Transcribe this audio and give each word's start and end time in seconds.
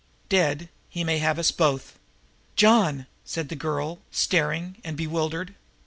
Dead 0.29 0.69
he 0.89 1.03
may 1.03 1.19
have 1.19 1.37
us 1.37 1.51
both." 1.51 1.99
"John!" 2.55 3.05
said 3.23 3.49
the 3.49 3.55
girl, 3.55 3.99
staring 4.09 4.77
and 4.83 4.97
bewildered. 4.97 5.53